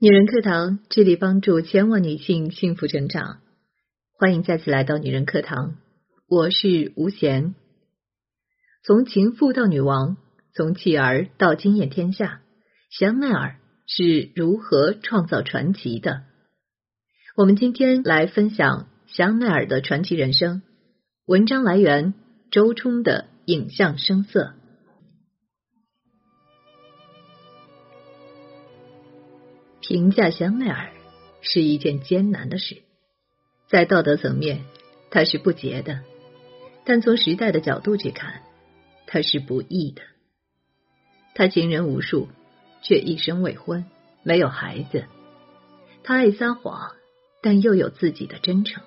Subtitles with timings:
[0.00, 3.40] 女人课堂致力帮助千万女性幸福成长，
[4.12, 5.74] 欢迎再次来到女人课堂。
[6.28, 7.56] 我是吴贤。
[8.84, 10.16] 从情妇到女王，
[10.54, 12.42] 从弃儿到惊艳天下，
[12.96, 13.56] 香奈儿
[13.88, 16.22] 是如何创造传奇的？
[17.36, 20.62] 我们今天来分享香奈儿的传奇人生。
[21.26, 22.14] 文章来源
[22.52, 24.54] 周冲的影像声色。
[29.88, 30.90] 评价香奈儿
[31.40, 32.82] 是一件艰难的事，
[33.68, 34.66] 在道德层面，
[35.10, 36.00] 它是不洁的；
[36.84, 38.42] 但从时代的角度去看，
[39.06, 40.02] 它是不义的。
[41.34, 42.28] 他情人无数，
[42.82, 43.86] 却一生未婚，
[44.22, 45.06] 没有孩子。
[46.02, 46.92] 他爱撒谎，
[47.40, 48.82] 但又有自己的真诚。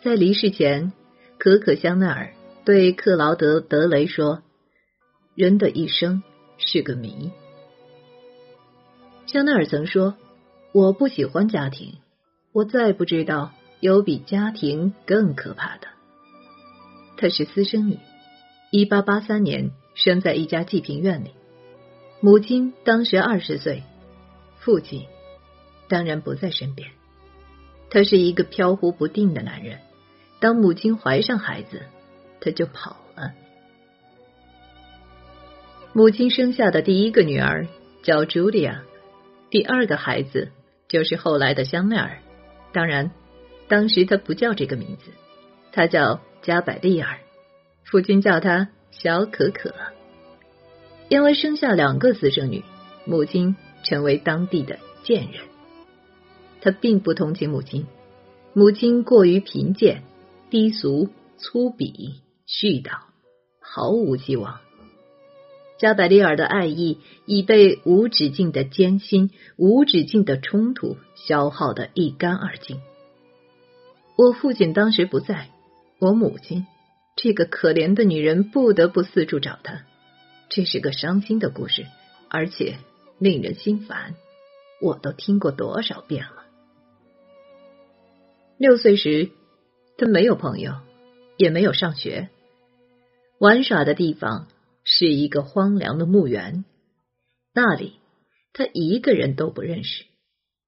[0.00, 0.94] 在离世前，
[1.36, 2.32] 可可香奈儿
[2.64, 4.42] 对克劳德·德雷说
[5.36, 6.22] ：“人的一生
[6.56, 7.32] 是个谜。”
[9.26, 10.16] 香奈儿曾说
[10.72, 11.94] ：“我不喜欢家庭，
[12.52, 15.88] 我再不知道有比家庭更可怕的。”
[17.16, 17.98] 她是私生女，
[18.70, 21.30] 一八八三年生在一家济贫院里，
[22.20, 23.82] 母亲当时二十岁，
[24.58, 25.06] 父亲
[25.88, 26.90] 当然不在身边。
[27.90, 29.78] 他是一个飘忽不定的男人。
[30.40, 31.82] 当母亲怀上孩子，
[32.40, 33.32] 他就跑了。
[35.92, 37.66] 母亲生下的第一个女儿
[38.02, 38.82] 叫茱莉亚。
[39.54, 40.50] 第二个孩子
[40.88, 42.18] 就是后来的香奈儿，
[42.72, 43.12] 当然，
[43.68, 45.12] 当时他不叫这个名字，
[45.70, 47.20] 他叫加百利尔，
[47.84, 49.72] 父亲叫他小可可。
[51.08, 52.64] 因为生下两个私生女，
[53.06, 55.44] 母亲成为当地的贱人。
[56.60, 57.86] 他并不同情母亲，
[58.54, 60.02] 母亲过于贫贱、
[60.50, 63.02] 低俗、粗鄙、絮叨，
[63.60, 64.58] 毫无希望。
[65.78, 72.80] 加百利尔的爱意已被无止境的艰辛、无止境的冲突消耗的一干二净。
[74.16, 75.50] 我父亲当时不在，
[75.98, 76.66] 我母亲
[77.16, 79.82] 这个可怜的女人不得不四处找他。
[80.48, 81.86] 这是个伤心的故事，
[82.28, 82.76] 而且
[83.18, 84.14] 令人心烦。
[84.80, 86.44] 我都听过多少遍了。
[88.56, 89.30] 六岁时，
[89.98, 90.74] 他没有朋友，
[91.36, 92.28] 也没有上学，
[93.38, 94.46] 玩耍的地方。
[94.84, 96.64] 是一个荒凉的墓园，
[97.52, 97.94] 那里
[98.52, 100.04] 他一个人都不认识，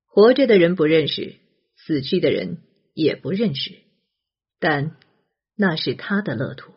[0.07, 1.37] 活着的人不认识，
[1.77, 2.59] 死去的人
[2.95, 3.77] 也不认识，
[4.59, 4.97] 但
[5.55, 6.73] 那是他的乐土。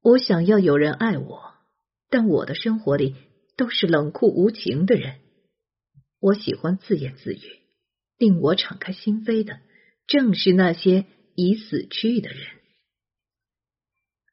[0.00, 1.54] 我想要有人爱我，
[2.08, 3.16] 但我的生活里
[3.56, 5.18] 都是冷酷无情的人。
[6.20, 7.40] 我喜欢自言自语，
[8.16, 9.60] 令我敞开心扉的
[10.06, 12.38] 正是那些已死去的人。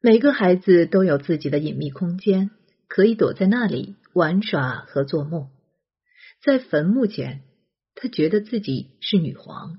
[0.04, 2.50] 每个孩子都有自己的隐秘空间，
[2.88, 5.48] 可以躲在那里玩耍和做梦。
[6.42, 7.42] 在坟墓前，
[7.94, 9.78] 他觉得自己是女皇。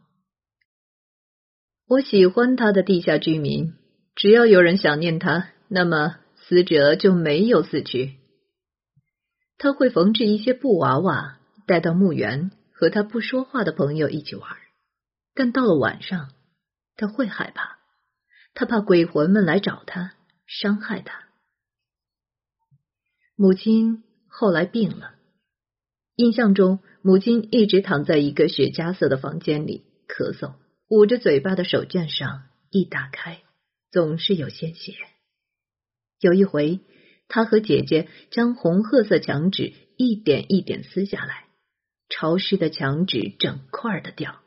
[1.89, 3.73] 我喜欢他的地下居民，
[4.15, 8.13] 只要有人想念他，那么死者就没有死去。
[9.57, 14.49] 他会缝制一些布娃娃，带到墓园和他不说话的朋友一起玩。
[15.35, 16.29] 但到了晚上，
[16.95, 17.82] 他会害怕。
[18.53, 20.13] 他怕鬼魂们来找他，
[20.45, 21.23] 伤害他。
[23.35, 25.15] 母亲后来病了，
[26.15, 30.53] 印象中母亲一直躺在一个雪茄色的房间里咳嗽，
[30.87, 33.41] 捂着嘴巴的手绢上一打开，
[33.91, 34.93] 总是有鲜血。
[36.19, 36.79] 有一回，
[37.27, 41.47] 他和姐姐将红褐色墙纸一点一点撕下来，
[42.07, 44.41] 潮湿的墙纸整块的掉，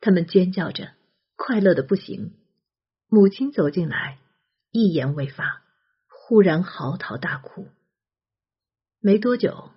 [0.00, 0.92] 他们尖叫着，
[1.36, 2.34] 快乐的不行。
[3.14, 4.18] 母亲走进来，
[4.72, 5.62] 一言未发，
[6.08, 7.68] 忽然嚎啕大哭。
[8.98, 9.70] 没多久，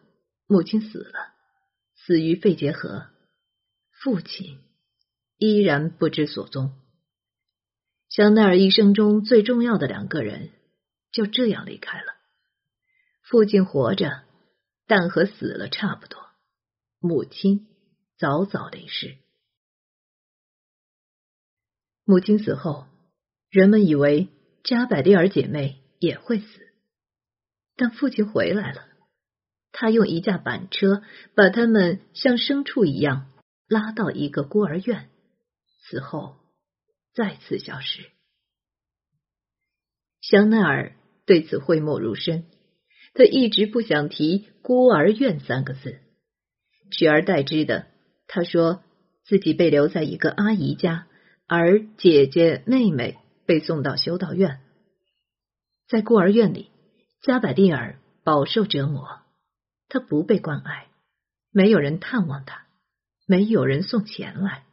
[0.48, 1.36] 母亲死了，
[1.94, 3.06] 死于肺结核。
[3.92, 4.60] 父亲
[5.38, 6.74] 依然不知所踪。
[8.10, 10.50] 香奈儿一生中最重要的两个人
[11.12, 12.16] 就这样离开了。
[13.22, 14.24] 父亲活着，
[14.88, 16.26] 但和死了差不多。
[16.98, 17.68] 母亲
[18.18, 19.16] 早早离世。
[22.04, 22.88] 母亲死后。
[23.58, 24.28] 人们以为
[24.64, 26.46] 加百利尔姐妹也会死，
[27.76, 28.86] 但父亲回来了。
[29.72, 31.02] 他用一架板车
[31.34, 33.32] 把他们像牲畜一样
[33.68, 35.10] 拉到一个孤儿院，
[35.82, 36.36] 此后
[37.16, 38.12] 再次消失。
[40.22, 40.96] 香奈儿
[41.26, 42.46] 对此讳莫如深，
[43.16, 45.98] 他一直不想提“孤儿院”三个字，
[46.92, 47.88] 取而代之的，
[48.28, 48.84] 他说
[49.26, 51.08] 自己被留在一个阿姨家，
[51.48, 53.18] 而姐姐、妹妹。
[53.48, 54.60] 被送到修道院，
[55.88, 56.70] 在孤儿院里，
[57.22, 59.22] 加百利尔饱受折磨。
[59.88, 60.90] 他不被关爱，
[61.50, 62.68] 没有人探望他，
[63.26, 64.66] 没有人送钱来。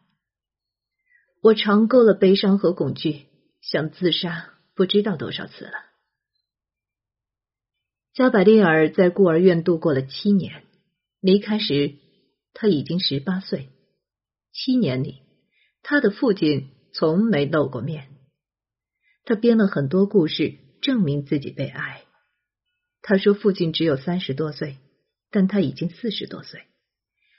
[1.41, 3.26] 我尝够了悲伤和恐惧，
[3.61, 5.73] 想自杀不知道多少次了。
[8.12, 10.65] 加百利尔在孤儿院度过了七年，
[11.20, 11.94] 离开时
[12.55, 13.69] 他已经十八岁。
[14.53, 15.23] 七年里，
[15.82, 18.13] 他的父亲从没露过面。
[19.25, 22.05] 他编了很多故事，证明自己被爱。
[23.00, 24.79] 他说父亲只有三十多岁，
[25.31, 26.62] 但他已经四十多岁。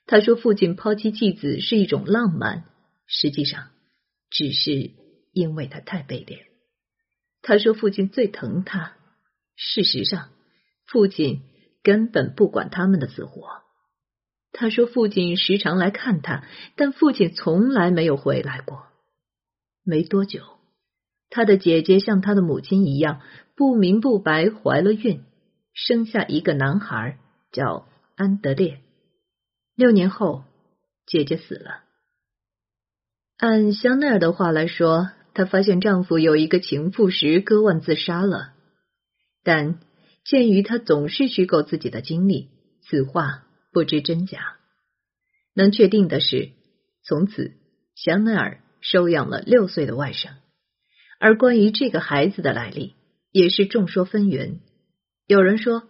[0.06, 2.66] 他说父亲抛妻弃子是一种浪漫，
[3.08, 3.70] 实际上
[4.30, 4.92] 只是
[5.32, 6.46] 因为他太卑劣。
[7.42, 8.96] 他说父亲最疼他，
[9.56, 10.30] 事实上
[10.86, 11.42] 父亲
[11.84, 13.64] 根本不管他们的死活。
[14.52, 18.88] 他说父亲时常来看他，但父亲从来没有回来过。
[19.84, 20.55] 没多久，
[21.30, 23.22] 他的姐姐像他的母亲一样
[23.56, 25.24] 不明不白怀了孕。
[25.74, 27.20] 生下一个男孩，
[27.52, 28.80] 叫安德烈。
[29.76, 30.46] 六年后，
[31.06, 31.84] 姐姐死了。
[33.36, 38.54] 按香奈儿的话来说，她发现丈夫有一个情妇时割腕自杀了。
[39.44, 39.80] 但
[40.24, 42.48] 鉴于她总是虚构自己的经历，
[42.82, 44.56] 此话不知真假。
[45.54, 46.52] 能确定的是，
[47.04, 47.52] 从此
[47.96, 50.30] 香奈儿收养了六岁的外甥。
[51.20, 52.96] 而关于这个孩子的来历，
[53.32, 54.60] 也是众说纷纭。
[55.28, 55.88] 有人说，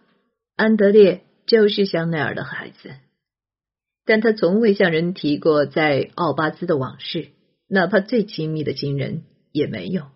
[0.56, 2.96] 安德烈就是香奈儿的孩子，
[4.06, 7.30] 但他从未向人提过在奥巴兹的往事，
[7.68, 10.08] 哪怕最亲密的亲人也没有。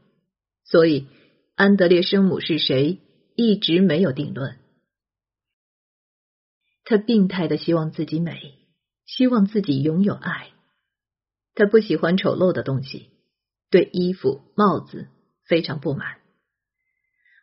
[0.63, 1.07] 所以，
[1.55, 2.99] 安德烈生母是谁，
[3.35, 4.57] 一直没有定论。
[6.83, 8.53] 他病态的希望自己美，
[9.05, 10.51] 希望自己拥有爱。
[11.55, 13.09] 他不喜欢丑陋的东西，
[13.69, 15.07] 对衣服、帽子
[15.45, 16.17] 非常不满。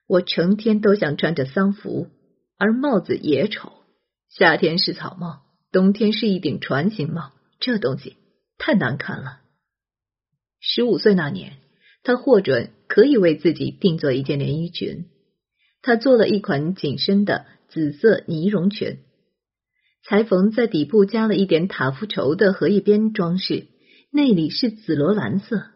[0.09, 2.09] 我成天都想穿着丧服，
[2.59, 3.73] 而帽子也丑。
[4.29, 5.43] 夏天是草帽，
[5.73, 8.17] 冬天是一顶船形帽，这东西
[8.59, 9.41] 太难看了。
[10.61, 11.59] 十五岁那年，
[12.03, 15.07] 他获准可以为自己定做一件连衣裙。
[15.83, 18.99] 他做了一款紧身的紫色呢绒裙，
[20.05, 23.69] 裁缝在底部加了一点塔夫绸的荷叶边装饰，
[24.11, 25.67] 内里是紫罗兰色。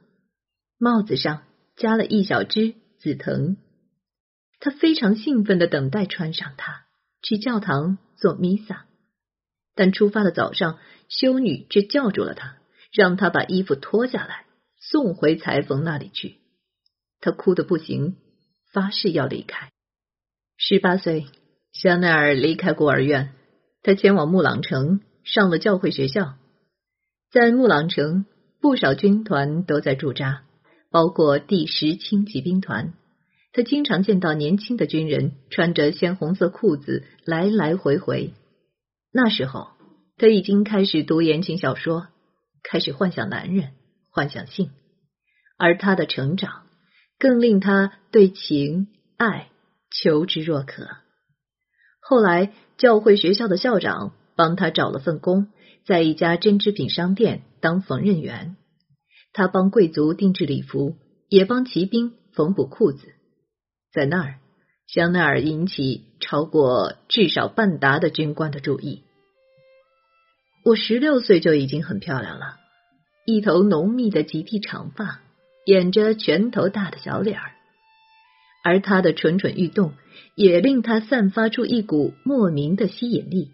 [0.83, 1.43] 帽子上
[1.77, 3.59] 加了一小只紫藤。
[4.61, 6.87] 他非常兴奋的等待穿上它
[7.23, 8.87] 去教堂做弥撒，
[9.75, 10.79] 但出发的早上，
[11.09, 12.57] 修女却叫住了他，
[12.93, 14.47] 让他把衣服脱下来
[14.79, 16.39] 送回裁缝那里去。
[17.21, 18.17] 他哭得不行，
[18.73, 19.71] 发誓要离开。
[20.57, 21.27] 十八岁，
[21.73, 23.35] 香奈儿离开孤儿院，
[23.83, 26.39] 他前往木朗城上了教会学校。
[27.31, 28.25] 在木朗城，
[28.61, 30.45] 不少军团都在驻扎，
[30.91, 32.95] 包括第十轻骑兵团。
[33.53, 38.33] 他经常见到年轻的军人穿着鲜红色裤子来来回回。
[39.13, 39.69] 那时候，
[40.17, 42.07] 他已经开始读言情小说，
[42.63, 43.73] 开始幻想男人，
[44.11, 44.71] 幻想性。
[45.59, 46.67] 而他的成长
[47.19, 49.49] 更令他对情爱
[49.91, 50.89] 求之若渴。
[52.01, 55.49] 后来，教会学校的校长帮他找了份工，
[55.85, 58.57] 在一家针织品商店当缝纫员。
[59.33, 60.97] 他帮贵族定制礼服，
[61.29, 63.15] 也帮骑兵缝补裤子。
[63.93, 64.39] 在那儿，
[64.87, 69.03] 香奈儿引起超过至少半达的军官的注意。
[70.65, 72.59] 我十六岁就已经很漂亮了，
[73.25, 75.21] 一头浓密的几剃长发，
[75.65, 77.53] 掩着拳头大的小脸儿，
[78.63, 79.95] 而她的蠢蠢欲动
[80.35, 83.53] 也令她散发出一股莫名的吸引力。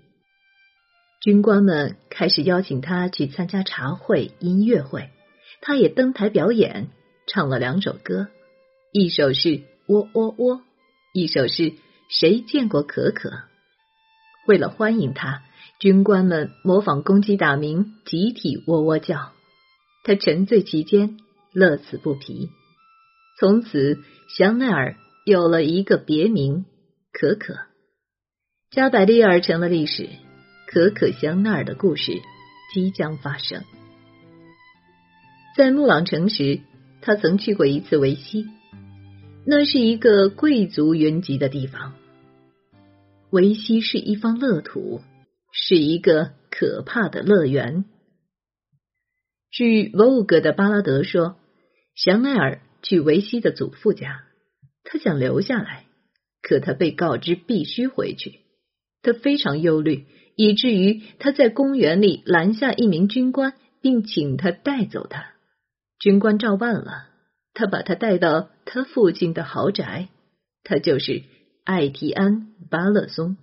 [1.22, 5.10] 军官们开始邀请他去参加茶会、音乐会，
[5.60, 6.88] 他也登台表演，
[7.26, 8.28] 唱了两首歌，
[8.92, 9.62] 一首是。
[9.88, 10.62] 喔喔喔！
[11.12, 11.74] 一首是
[12.08, 13.30] 谁见过可可？
[14.48, 15.44] 为了欢迎他，
[15.78, 19.30] 军官们模仿公鸡打鸣，集体喔喔叫。
[20.02, 21.18] 他沉醉其间，
[21.52, 22.50] 乐此不疲。
[23.38, 24.02] 从此，
[24.36, 26.64] 香奈儿有了一个别名——
[27.14, 27.54] 可可。
[28.72, 30.08] 加百利尔成了历史，
[30.66, 32.20] 可可香奈儿的故事
[32.74, 33.62] 即将发生。
[35.56, 36.60] 在穆朗城时，
[37.00, 38.46] 他曾去过一次维西。
[39.46, 41.94] 那是一个贵族云集的地方。
[43.30, 45.00] 维西是一方乐土，
[45.52, 47.86] 是一个可怕的乐园。
[49.50, 51.36] 据 Vogue 的巴拉德说，
[51.94, 54.24] 香奈儿去维西的祖父家，
[54.84, 55.86] 他想留下来，
[56.42, 58.40] 可他被告知必须回去。
[59.00, 60.04] 他非常忧虑，
[60.36, 65.32] 以至于他在公园里拦下一名军官，并请他带走他。
[65.98, 67.08] 军官照办了。
[67.54, 70.08] 他把他带到他父亲的豪宅，
[70.62, 71.22] 他就是
[71.64, 73.38] 艾提安·巴勒松。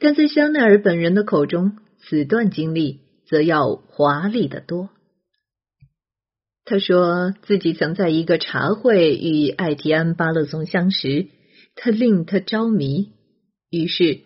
[0.00, 4.90] 但在香奈儿本人的口中，此段经历则要华丽的多。
[6.64, 11.28] 他说自己曾在一个茶会与艾提安·巴勒松相识，
[11.76, 13.12] 他令他着迷，
[13.70, 14.20] 于是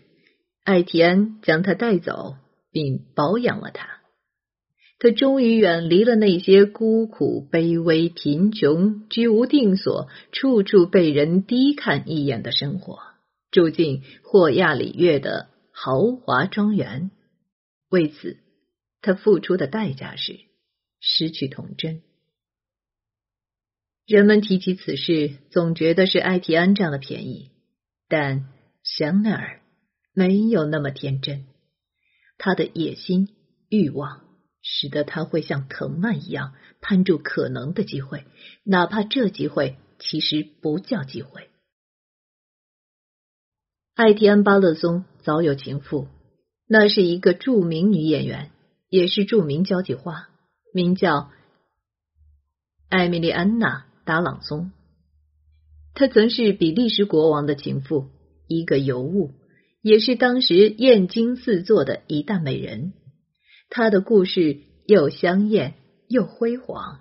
[0.65, 2.37] 艾提安将他带走，
[2.71, 4.02] 并保养了他。
[5.03, 13.01] 他终于远离了那些孤苦、卑微、贫穷、居无定所、处处被人低看一眼的生活，
[13.51, 17.11] 住进霍亚里月的豪华庄园。
[17.91, 18.37] 为此，
[19.01, 20.39] 他付出的代价是
[21.01, 22.03] 失去童真。
[24.07, 27.51] 人们提起此事，总觉得是艾提安占了便宜，
[28.07, 28.47] 但
[28.85, 29.63] 香奈儿
[30.15, 31.47] 没有那么天真，
[32.39, 33.31] 他的野心、
[33.69, 34.29] 欲望。
[34.63, 38.25] 使得他会像藤蔓一样攀住可能的机会，
[38.65, 41.49] 哪怕这机会其实不叫机会。
[43.95, 46.09] 艾提安·巴勒松早有情妇，
[46.67, 48.51] 那是一个著名女演员，
[48.89, 50.29] 也是著名交际花，
[50.73, 51.31] 名叫
[52.89, 54.73] 艾米丽安娜·达朗松。
[55.95, 58.09] 她曾是比利时国王的情妇，
[58.49, 59.33] 一个尤物，
[59.83, 62.95] 也是当时艳惊四座的一大美人。
[63.75, 65.73] 他的故事又香艳
[66.07, 67.01] 又辉煌。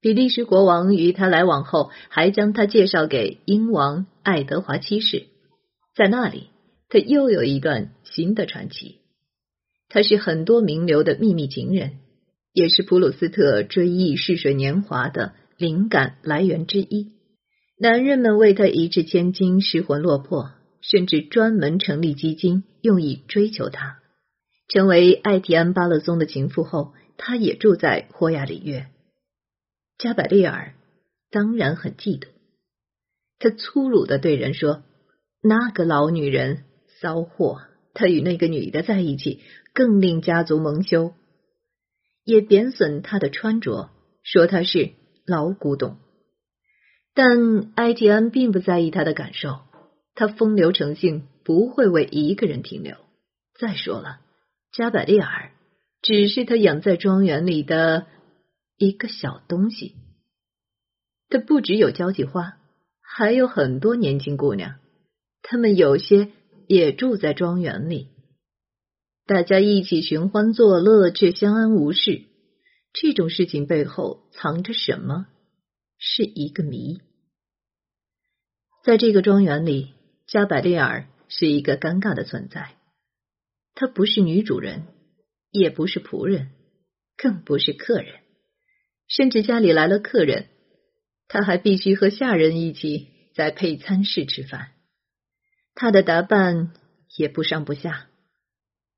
[0.00, 5.26] 比利时国王与他来往后，还将他介绍给英王爱德华七世。
[5.96, 6.50] 在那里，
[6.88, 9.00] 他又有一段新的传奇。
[9.88, 11.98] 他是很多名流的秘密情人，
[12.52, 17.14] 也是普鲁斯特追忆逝水年华的灵感来源之一。
[17.80, 23.98] 男人们为他一掷千金，失魂落魄，甚至专门成立基金，用以追求他。
[24.68, 28.86] 成为艾提安·巴勒松的情妇后，他也住在霍亚里约。
[29.98, 30.74] 加百利尔
[31.30, 32.28] 当然很嫉妒，
[33.38, 34.82] 他粗鲁的对人说
[35.40, 36.64] ：“那个老女人
[37.00, 37.62] 骚货，
[37.94, 39.40] 他与那个女的在一起，
[39.72, 41.14] 更令家族蒙羞。”
[42.24, 43.90] 也贬损他的穿着，
[44.24, 44.90] 说他是
[45.24, 45.96] 老古董。
[47.14, 49.60] 但艾提安并不在意他的感受，
[50.16, 52.96] 他风流成性，不会为一个人停留。
[53.58, 54.20] 再说了。
[54.76, 55.52] 加百利尔
[56.02, 58.06] 只是他养在庄园里的
[58.76, 59.94] 一个小东西。
[61.30, 62.58] 他不只有交际花，
[63.00, 64.78] 还有很多年轻姑娘，
[65.40, 66.30] 她们有些
[66.68, 68.08] 也住在庄园里。
[69.24, 72.24] 大家一起寻欢作乐，却相安无事。
[72.92, 75.26] 这种事情背后藏着什么，
[75.96, 77.00] 是一个谜。
[78.84, 79.94] 在这个庄园里，
[80.26, 82.76] 加百利尔是一个尴尬的存在。
[83.76, 84.86] 她不是女主人，
[85.50, 86.48] 也不是仆人，
[87.16, 88.14] 更不是客人，
[89.06, 90.46] 甚至家里来了客人，
[91.28, 94.70] 她还必须和下人一起在配餐室吃饭。
[95.74, 96.72] 她的打扮
[97.18, 98.06] 也不上不下，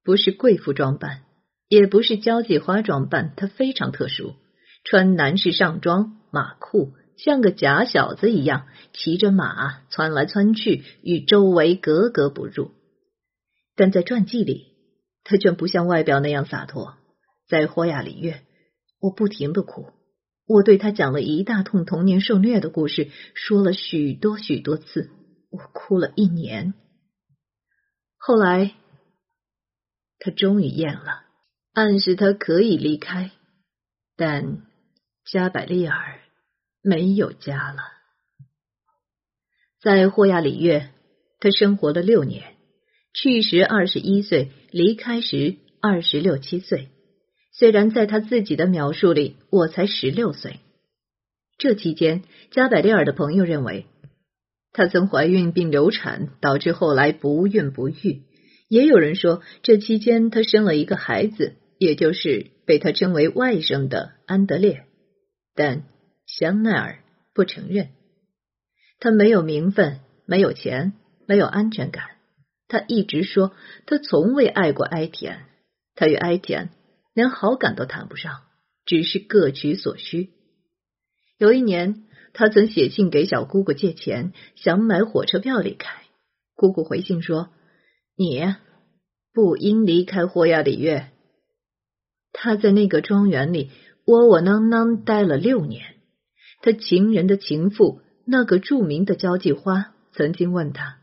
[0.04, 1.24] 不是贵妇装扮，
[1.68, 4.36] 也不是交际花装扮，她非常特殊，
[4.84, 12.70] 穿男士上装马裤，像个假小子一样骑着马窜来窜去，与周围格格不入。
[13.74, 14.67] 但在传记里，
[15.28, 16.94] 他却不像外表那样洒脱。
[17.48, 18.42] 在霍亚里月，
[18.98, 19.92] 我不停的哭。
[20.46, 25.10] 我对他讲了一大通童年受虐的故事，说了许多许多次，
[25.50, 26.72] 我哭了一年。
[28.16, 28.72] 后来，
[30.18, 31.24] 他终于厌了，
[31.74, 33.30] 暗示他可以离开。
[34.16, 34.62] 但
[35.30, 36.20] 加百利尔
[36.80, 37.82] 没有家了。
[39.78, 40.90] 在霍亚里月，
[41.38, 42.57] 他生活了六年。
[43.20, 46.86] 去时二十一岁，离开时二十六七岁。
[47.50, 50.60] 虽然在他自己的描述里，我才十六岁。
[51.58, 52.22] 这期间，
[52.52, 53.86] 加百利尔的朋友认为，
[54.72, 58.22] 她曾怀孕并流产，导致后来不孕不育。
[58.68, 64.84] 也有人说，这期间她生了一个孩子，也就是被他称为外甥的安德烈。
[65.56, 65.82] 但
[66.24, 67.00] 香奈儿
[67.34, 67.88] 不承认，
[69.00, 70.92] 他没有名分，没有钱，
[71.26, 72.17] 没有安全感。
[72.68, 73.52] 他一直说，
[73.86, 75.46] 他从未爱过埃田，
[75.94, 76.70] 他与埃田
[77.14, 78.42] 连好感都谈不上，
[78.84, 80.30] 只是各取所需。
[81.38, 86.02] 有一年，他曾写信给小姑姑借钱，想买火车票离开。
[86.54, 87.50] 姑姑回信说
[88.16, 88.54] ：“你
[89.32, 91.10] 不应离开霍亚里月。”
[92.32, 93.70] 他在那个庄园里
[94.04, 95.94] 窝窝囊囊待了六年。
[96.60, 100.97] 他情人的情妇，那个著名的交际花，曾经问他。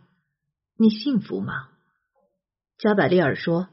[0.77, 1.70] 你幸福吗？
[2.77, 3.70] 加百利尔说：“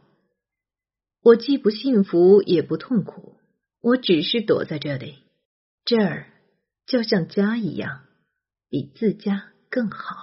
[1.21, 3.39] 我既不幸福也不痛苦，
[3.81, 5.17] 我只是躲在这里，
[5.85, 6.27] 这儿
[6.87, 8.05] 就像家一样，
[8.69, 10.15] 比自家更好。”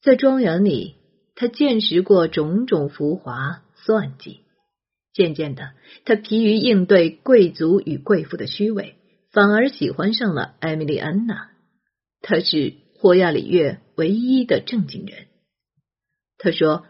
[0.00, 0.94] 在庄园里，
[1.34, 4.42] 他见识过种种浮华算计，
[5.12, 5.72] 渐渐的，
[6.04, 8.96] 他疲于应对贵族与贵妇的虚伪，
[9.32, 11.50] 反而喜欢上了艾米丽安娜。
[12.20, 12.74] 他是
[13.06, 15.28] 霍亚里月唯一的正经人。
[16.38, 16.84] 他说：“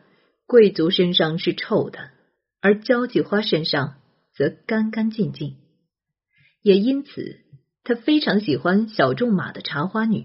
[0.49, 2.09] 贵族身上是臭的，
[2.63, 3.99] 而交际花身上
[4.35, 5.59] 则干干净净。”
[6.65, 7.41] 也因此，
[7.85, 10.25] 他非常喜欢小仲马的茶花女。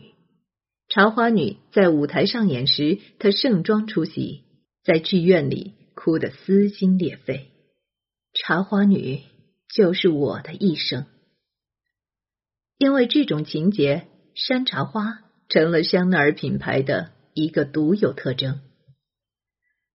[0.88, 4.46] 茶花女在舞台上演时，她盛装出席，
[4.86, 7.52] 在剧院里哭得撕心裂肺。
[8.34, 9.24] 茶花女
[9.68, 11.06] 就是我的一生，
[12.78, 15.20] 因为这种情节，山茶花
[15.52, 18.62] 成了香奈儿品牌的一个独有特征。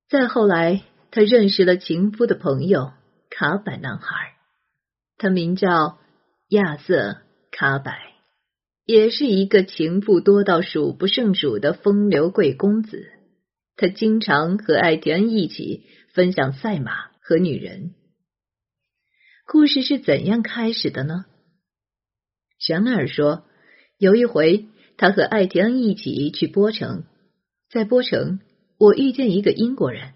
[0.07, 2.93] 再后来，他认识了情夫的朋友
[3.31, 4.35] 卡柏男孩，
[5.17, 5.99] 他名叫
[6.51, 7.91] 亚瑟卡柏。
[8.85, 13.11] 也是一个情妇多到数不胜数的风流贵公子，
[13.75, 17.95] 他经常和艾迪恩一起分享赛马和女人。
[19.45, 21.25] 故事是怎样开始的呢？
[22.61, 23.45] 香奈儿说，
[23.99, 27.05] 有一回他和艾迪恩一起去波城，
[27.71, 28.41] 在波城
[28.79, 30.15] 我遇见一个英国人，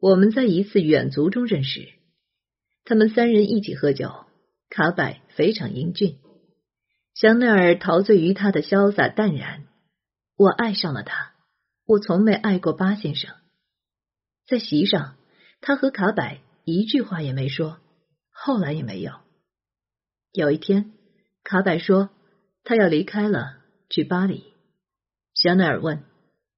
[0.00, 1.88] 我们在一次远足中认识，
[2.84, 4.10] 他们三人一起喝酒，
[4.68, 6.18] 卡柏非常英俊。
[7.14, 9.66] 香奈儿陶醉于他的潇洒淡然，
[10.36, 11.32] 我爱上了他。
[11.84, 13.34] 我从没爱过巴先生。
[14.46, 15.16] 在席上，
[15.60, 17.78] 他和卡柏一句话也没说，
[18.30, 19.12] 后来也没有。
[20.32, 20.92] 有一天，
[21.42, 22.10] 卡柏说
[22.62, 23.57] 他要离开了，
[23.88, 24.52] 去巴黎。
[25.34, 26.04] 香奈儿问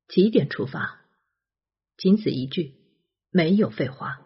[0.09, 1.01] 几点出发，
[1.97, 2.75] 仅此一句，
[3.31, 4.21] 没有废话。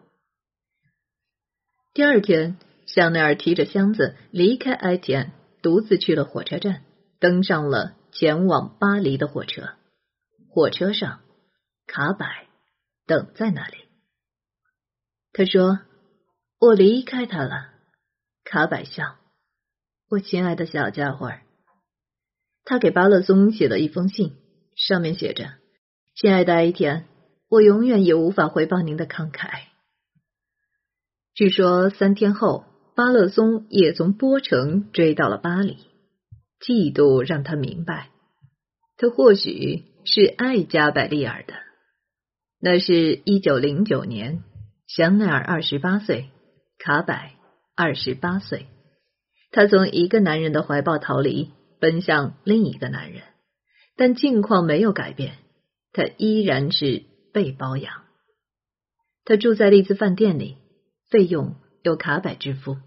[1.93, 5.33] 第二天，香奈儿提着箱子离开埃田。
[5.61, 6.83] 独自去了火车站，
[7.17, 9.73] 登上了前往巴黎的火车。
[10.47, 11.21] 火车上，
[11.87, 12.27] 卡柏
[13.07, 13.77] 等在那里。
[15.33, 15.79] 他说
[16.61, 17.73] ：“我离开他了。”
[18.45, 19.17] 卡柏笑
[20.07, 21.33] ：“我亲爱的小家伙。”
[22.65, 24.33] 他给巴勒松写了一封信，
[24.75, 25.53] 上面写着
[26.15, 27.05] ：“亲爱的艾田，
[27.47, 29.61] 我永远也无法回报您的慷慨。”
[31.33, 32.65] 据说三天后。
[32.97, 35.79] 巴勒松也从波城追到了巴黎，
[36.61, 38.09] 嫉妒让他明白，
[38.95, 41.55] 他或许是爱加百利尔的。
[42.57, 44.45] 那是一九零九年，
[44.87, 46.29] 香奈儿二十八岁，
[46.79, 47.13] 卡柏
[47.75, 48.67] 二十八岁，
[49.51, 53.23] 他从一个男人的怀抱逃离，奔向另一个男人，
[53.95, 55.37] 但境况没有改变，
[55.91, 58.03] 他依然是被包养。
[59.23, 60.57] 他住在丽兹饭店里，
[61.09, 61.55] 费用。
[61.83, 62.77] 由卡柏支付，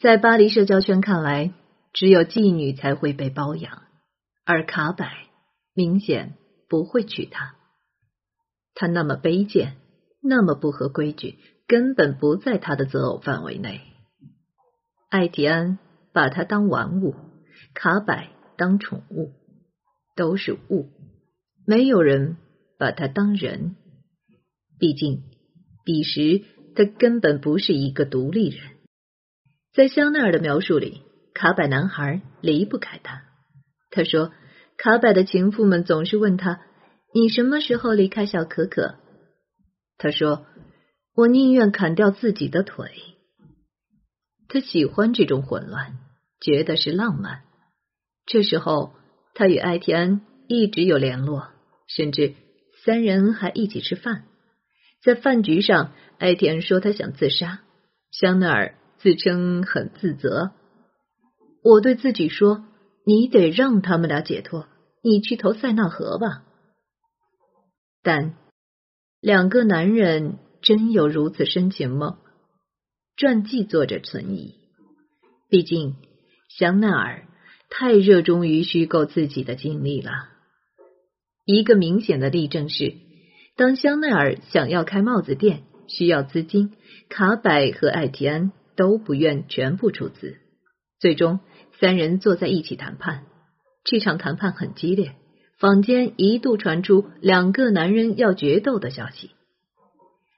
[0.00, 1.52] 在巴黎社交圈看来，
[1.92, 3.84] 只有妓女才会被包养，
[4.44, 5.06] 而卡柏
[5.74, 6.34] 明显
[6.68, 7.54] 不会娶她。
[8.74, 9.76] 他那么卑贱，
[10.20, 13.80] 那么不合规矩，根本不在他的择偶范围内。
[15.08, 15.78] 艾迪安
[16.12, 17.14] 把他当玩物，
[17.76, 19.30] 卡柏当宠物，
[20.16, 20.88] 都是物，
[21.64, 22.38] 没有人
[22.78, 23.76] 把他当人。
[24.80, 25.22] 毕竟，
[25.84, 26.42] 彼时。
[26.78, 28.60] 他根本不是一个独立人，
[29.72, 31.00] 在香奈儿的描述里，
[31.32, 33.22] 卡柏男孩离不开他。
[33.90, 34.30] 他说，
[34.76, 36.60] 卡柏的情妇们总是问他
[37.16, 38.96] ：“你什么时候离开小可可？”
[39.96, 40.44] 他说
[41.16, 42.90] ：“我宁愿砍掉自己的腿。”
[44.46, 45.96] 他喜欢这种混乱，
[46.42, 47.45] 觉得是浪漫。
[48.26, 48.92] 这时候，
[49.34, 51.48] 他与艾提安一直有联络，
[51.86, 52.34] 甚至
[52.84, 54.24] 三人还一起吃饭。
[55.02, 57.60] 在饭局上，艾田说他想自杀，
[58.10, 60.50] 香奈儿自称很自责。
[61.62, 62.64] 我对自己说
[63.06, 64.66] ：“你得让他们俩解脱，
[65.02, 66.42] 你去投塞纳河吧。”
[68.02, 68.34] 但
[69.20, 72.18] 两个男人真有如此深情吗？
[73.16, 74.54] 传记作者存疑。
[75.48, 75.96] 毕竟
[76.48, 77.26] 香奈儿
[77.68, 80.28] 太热衷于虚构自己的经历了。
[81.44, 82.94] 一个明显的例证是。
[83.58, 86.74] 当香奈儿想要开帽子店，需要资金，
[87.08, 90.36] 卡柏和艾提安都不愿全部出资。
[91.00, 91.40] 最终，
[91.80, 93.22] 三人坐在一起谈判。
[93.82, 95.14] 这场谈判很激烈，
[95.58, 99.30] 坊间一度传出两个男人要决斗的消息。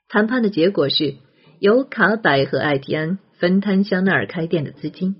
[0.09, 1.17] 谈判的结果是
[1.59, 5.17] 由卡柏和艾提安分摊香奈儿开店的资金，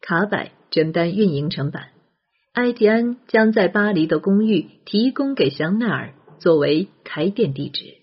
[0.00, 1.84] 卡柏承担运营成本，
[2.52, 6.12] 艾提安将在巴黎的公寓提供给香奈儿。
[6.38, 7.94] 作为开店地址，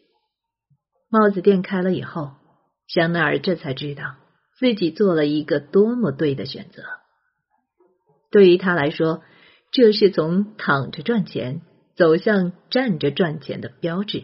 [1.07, 2.31] 帽子店开了以后，
[2.87, 4.15] 香奈儿这才知道
[4.57, 6.81] 自己做了一个多么对的选择。
[8.31, 9.21] 对于他来说，
[9.71, 11.61] 这是从躺着赚钱
[11.95, 14.23] 走向站着赚钱的标志。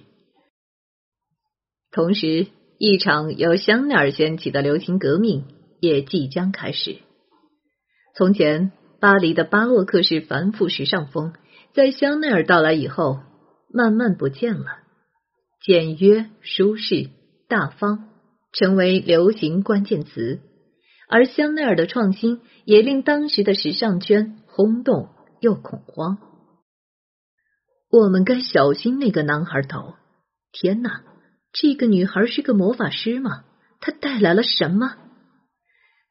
[1.91, 2.47] 同时，
[2.79, 5.45] 一场由香奈儿掀起的流行革命
[5.79, 6.97] 也即将开始。
[8.19, 11.31] 从前，巴黎的巴洛克式繁复时尚风，
[11.73, 13.21] 在香奈儿到来以后，
[13.73, 14.65] 慢慢不见了。
[15.61, 17.11] 简约、舒适、
[17.47, 18.09] 大方，
[18.51, 20.41] 成为流行关键词。
[21.07, 25.07] 而香奈儿的创新，也令当时的时尚圈轰动
[25.39, 26.17] 又恐慌。
[27.89, 29.93] 我们该小心那个男孩头！
[30.51, 31.03] 天哪，
[31.53, 33.45] 这个女孩是个魔法师吗？
[33.79, 34.97] 她带来了什么？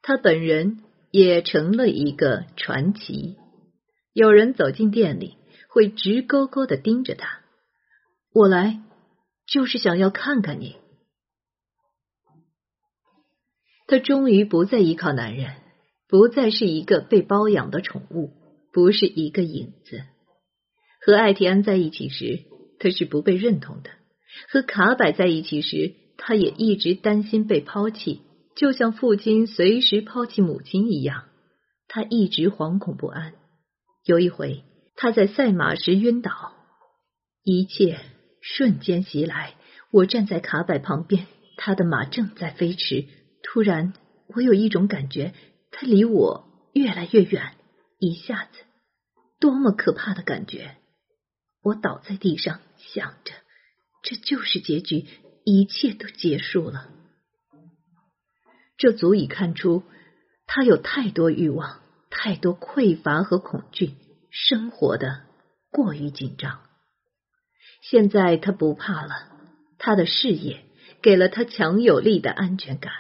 [0.01, 3.37] 她本人也成了一个传奇。
[4.13, 5.37] 有人走进店里，
[5.71, 7.41] 会直勾勾的盯着他。
[8.33, 8.81] 我来
[9.47, 10.77] 就是想要看看你。
[13.87, 15.55] 他终于不再依靠男人，
[16.09, 18.33] 不再是一个被包养的宠物，
[18.73, 20.03] 不是一个影子。
[21.01, 22.41] 和艾提安在一起时，
[22.79, 23.91] 他是不被认同的；
[24.51, 28.21] 和卡柏在一起时，他也一直担心被抛弃，
[28.59, 31.27] 就像父亲随时抛弃母亲一样。
[31.87, 33.35] 他一直惶恐不安。
[34.05, 34.65] 有一回，
[34.97, 36.53] 他在赛马时晕倒，
[37.45, 38.01] 一切
[38.43, 39.55] 瞬间袭来。
[39.93, 43.07] 我站在卡柏旁边，他的马正在飞驰。
[43.45, 43.95] 突然，
[44.35, 45.35] 我有一种感觉，
[45.71, 46.45] 他离我
[46.75, 47.55] 越来越远。
[48.01, 48.59] 一下子，
[49.39, 50.77] 多么可怕的感觉！
[51.63, 53.33] 我倒在地上，想着，
[54.03, 55.07] 这就是结局，
[55.45, 56.91] 一切都结束了。
[58.79, 59.83] 这足以看出，
[60.47, 63.95] 他有太多欲望，太多匮乏和恐惧，
[64.31, 65.25] 生活的
[65.71, 66.61] 过于紧张。
[67.83, 69.33] 现在他不怕了，
[69.79, 70.65] 他的事业
[71.03, 72.93] 给了他强有力的安全感。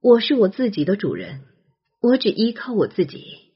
[0.00, 1.42] 我是我自己的主人，
[2.00, 3.52] 我只依靠我自己。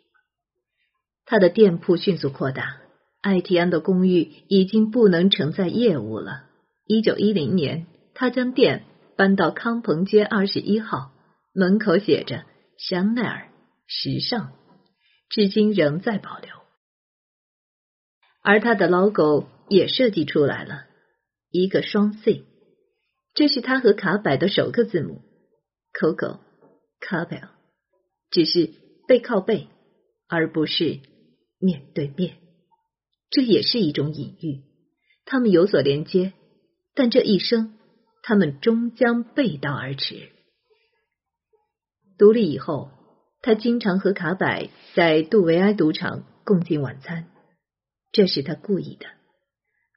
[1.24, 2.76] 他的店铺迅速扩大。
[3.22, 6.44] 艾提安的公寓已经不能承载业务了。
[6.86, 8.84] 一九一零年，他将店
[9.16, 11.12] 搬到康朋街二十一号，
[11.54, 12.44] 门口写着
[12.76, 13.48] “香奈儿
[13.86, 14.52] 时尚”，
[15.30, 16.50] 至今仍在保留。
[18.42, 20.84] 而他的 logo 也设计出来了，
[21.50, 22.44] 一个双 C，
[23.34, 25.22] 这是他和卡柏的首个字母
[25.92, 26.40] ，Coco
[27.00, 27.48] c a p e l
[28.30, 28.70] 只是
[29.08, 29.68] 背靠背，
[30.28, 31.00] 而不是
[31.58, 32.36] 面对面。
[33.30, 34.62] 这也是一种隐喻，
[35.24, 36.34] 他们有所连接，
[36.94, 37.75] 但这一生，
[38.28, 40.30] 他们终将背道而驰。
[42.18, 42.90] 独立以后，
[43.40, 47.28] 他经常和卡柏在杜维埃赌场共进晚餐，
[48.10, 49.06] 这是他故意的。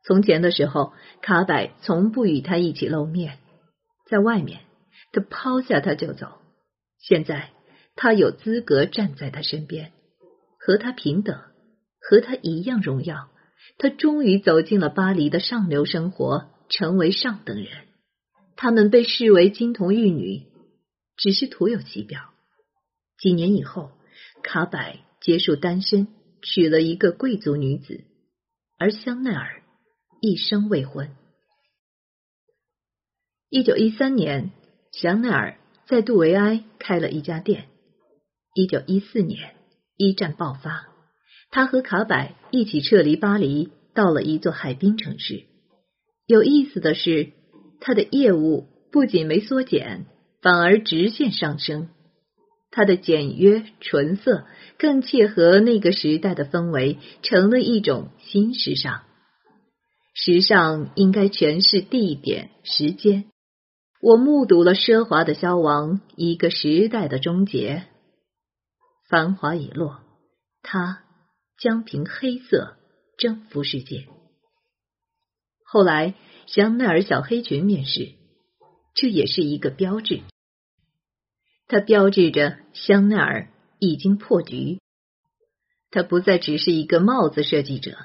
[0.06, 3.40] 从前的时候，卡柏从不与他一起露面，
[4.08, 4.60] 在外面，
[5.12, 6.38] 他抛下他就走。
[7.00, 7.50] 现在，
[7.96, 9.92] 他有资格站在他身边，
[10.60, 11.42] 和他平等。
[12.00, 13.32] 和他一样荣耀，
[13.80, 17.89] 他终于走进了巴黎的上流生活，成为上等人。
[18.62, 20.44] 他们被视为金童玉女，
[21.16, 22.34] 只是徒有其表。
[23.18, 23.90] 几年以后，
[24.44, 24.82] 卡柏
[25.22, 26.08] 结束单身，
[26.42, 28.04] 娶了一个贵族女子，
[28.78, 29.64] 而香奈儿
[30.20, 31.16] 一生未婚。
[33.50, 34.52] 一九一三年，
[34.92, 37.70] 香奈儿在杜维埃开了一家店。
[38.54, 39.56] 一九一四年，
[39.96, 40.90] 一战爆发。
[41.50, 45.46] 他和卡柏一起撤离巴黎，到了一座海滨城市。
[46.26, 47.32] 有意思的是，
[47.80, 50.06] 他的业务不仅没缩减，
[50.42, 51.90] 反而直线上升。
[52.72, 54.46] 他的简约纯色
[54.78, 59.04] 更切合那个时代的氛围，成了一种新时尚。
[60.14, 63.26] 时尚应该诠释地点、时间。
[64.02, 67.86] 我目睹了奢华的消亡，一个时代的终结。
[69.10, 70.02] 繁华已落，
[70.62, 71.04] 他。
[71.62, 72.78] 将凭黑色
[73.18, 74.08] 征服世界。
[75.66, 76.16] 后来，
[76.52, 78.14] 香奈儿小黑裙面世，
[78.96, 80.22] 这也是一个标志。
[81.68, 84.80] 它标志着香奈儿已经破局。
[85.92, 87.96] 他不再只是一个帽子设计者，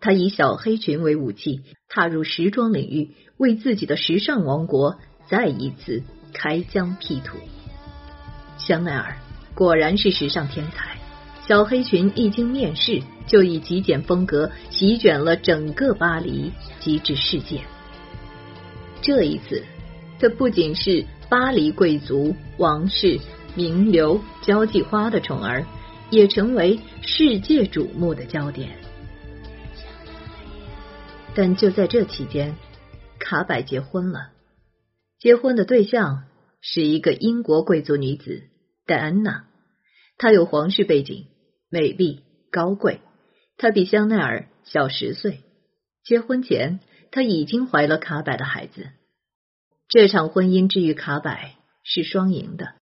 [0.00, 7.38] 他以小黑裙为武器，踏入时装领域，为自己的时尚王国再一次开疆辟土。
[8.58, 9.18] 香奈儿
[9.54, 10.98] 果然是时尚天才。
[11.46, 17.62] 小黑裙一经面世，就以极简风格席卷了整个巴黎，极致世界。
[19.02, 19.64] 这一次，
[20.20, 23.18] 它不仅是巴黎贵族、王室、
[23.56, 25.66] 名流、交际花的宠儿，
[26.10, 28.70] 也成为世界瞩目的焦点。
[31.34, 32.54] 但就在这期间，
[33.18, 34.30] 卡柏结婚了。
[35.18, 36.24] 结婚的对象
[36.60, 38.42] 是一个英国贵族女子
[38.86, 39.46] 戴安娜，
[40.18, 41.26] 她有皇室背景。
[41.70, 43.00] 美丽高贵，
[43.56, 45.40] 她比香奈儿小十岁。
[46.04, 46.80] 结婚前，
[47.12, 48.88] 她已经怀了卡柏的孩子。
[49.86, 51.36] 这场婚姻之于卡柏
[51.84, 52.74] 是双赢的，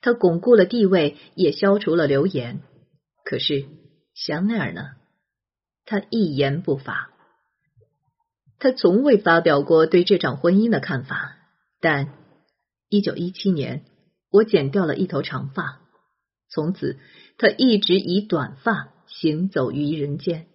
[0.00, 2.60] 他巩固了地位，也消除了流言。
[3.24, 3.66] 可是
[4.14, 4.92] 香奈儿呢？
[5.84, 7.10] 他一言不发，
[8.60, 11.36] 他从未发表过对这场婚姻的看法。
[11.80, 12.14] 但
[12.88, 13.84] 一九一七年，
[14.30, 15.80] 我剪掉了一头长发，
[16.48, 16.98] 从此
[17.36, 20.46] 他一直以短发行走于人间。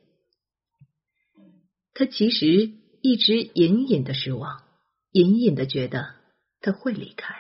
[1.94, 4.64] 他其实一直隐隐的失望，
[5.12, 6.16] 隐隐的觉得
[6.62, 7.36] 他会离开，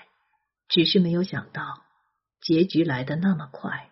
[0.68, 1.64] 只是没有想到
[2.42, 3.90] 结局来的那么快。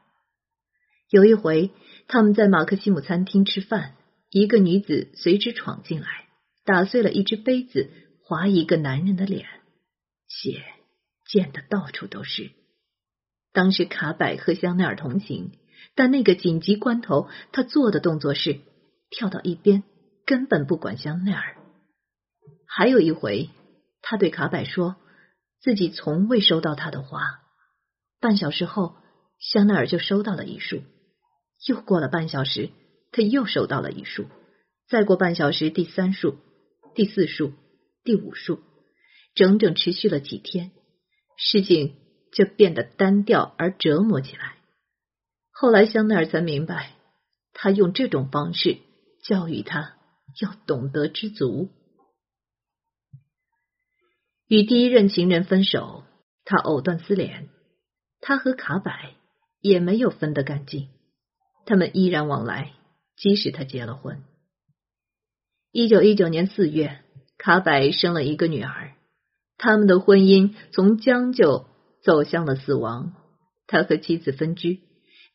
[1.09, 1.71] 有一回，
[2.07, 3.95] 他们在马克西姆餐厅吃饭，
[4.29, 6.07] 一个女子随之闯进来，
[6.65, 7.89] 打碎了一只杯子，
[8.23, 9.45] 划一个男人的脸，
[10.27, 10.63] 血
[11.25, 12.51] 溅得到处都是。
[13.53, 15.51] 当时卡柏和香奈儿同行，
[15.95, 18.59] 但那个紧急关头，他做的动作是
[19.09, 19.83] 跳到一边，
[20.25, 21.56] 根本不管香奈儿。
[22.77, 23.49] 还有一回，
[24.03, 24.97] 他对卡柏说
[25.59, 27.39] 自己从未收到他的花，
[28.19, 28.95] 半小时后，
[29.39, 30.83] 香奈儿就收到了一束。
[31.67, 32.69] 又过了半小时，
[33.11, 34.27] 他又收到了一束，
[34.87, 36.37] 再过半小时，第三束、
[36.93, 37.51] 第四束、
[38.03, 38.59] 第五束，
[39.33, 40.69] 整整持续了几天，
[41.35, 41.95] 事情
[42.31, 44.57] 就变得单调而折磨起来。
[45.49, 46.91] 后来香奈儿才明白，
[47.53, 48.77] 他用这种方式
[49.23, 49.95] 教育他
[50.39, 51.71] 要懂得知足。
[54.47, 56.03] 与第一任情人分手，
[56.45, 57.49] 他藕断丝连，
[58.21, 58.93] 他和卡柏
[59.61, 60.87] 也没有分得干净。
[61.65, 62.71] 他们依然往来，
[63.17, 64.23] 即使他结了婚。
[65.73, 66.99] 一九一九年四月，
[67.37, 68.93] 卡柏生了一个女儿，
[69.57, 71.65] 他们的婚姻从将就
[72.01, 73.13] 走向了死亡。
[73.67, 74.79] 他和妻子分居，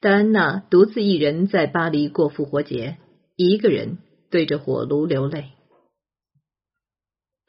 [0.00, 2.96] 戴安娜独自一人在巴黎过复活节，
[3.36, 3.98] 一个人
[4.30, 5.50] 对着火炉流泪。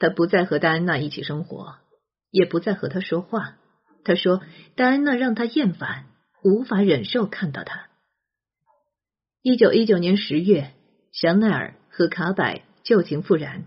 [0.03, 1.77] 他不再和戴安娜一起生活，
[2.29, 3.55] 也不再和她说话。
[4.03, 4.41] 他说，
[4.75, 6.07] 戴安娜让他厌烦，
[6.43, 7.87] 无法忍受看到他。
[9.41, 10.73] 一九一九年十月，
[11.13, 13.63] 香奈儿和卡柏旧情复燃。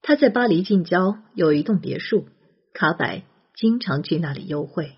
[0.00, 2.26] 他在巴黎近郊有一栋别墅，
[2.72, 3.20] 卡柏
[3.54, 4.94] 经常去那里幽会，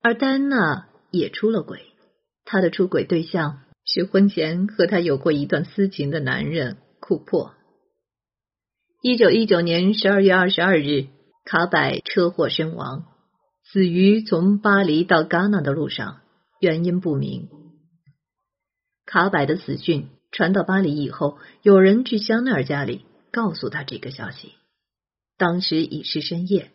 [0.00, 1.82] 而戴安娜也出了轨。
[2.46, 7.52] 他的出轨对象是婚前和他有过一段私情的男人库珀。
[9.04, 11.08] 一九一九年十二月二十二日，
[11.44, 13.04] 卡柏车祸身亡，
[13.64, 16.20] 死于从巴黎到戛纳的路上，
[16.60, 17.48] 原因不明。
[19.04, 24.52] 卡柏的死讯传到巴黎以后，有人去香奈儿家里告诉他这个消息。
[25.36, 26.70] 当时已是深夜，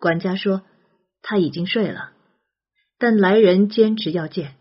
[0.00, 0.62] 管家说
[1.22, 2.10] 他已经睡了，
[2.98, 4.56] 但来人坚持要见。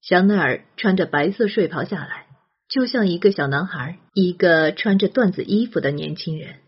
[0.00, 2.27] 香奈儿穿着白色睡袍下来，
[2.68, 6.60] 就像一个小男孩，一个穿着缎子衣服的年轻人。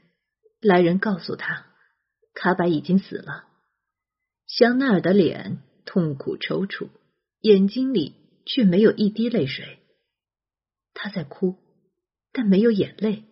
[0.60, 1.66] 来人告诉他，
[2.34, 3.44] 卡柏已经死了。
[4.46, 6.88] 香奈儿的脸痛苦抽搐，
[7.40, 8.14] 眼睛里
[8.46, 9.78] 却没有一滴泪水。
[10.94, 11.56] 他在哭，
[12.32, 13.24] 但没有眼泪。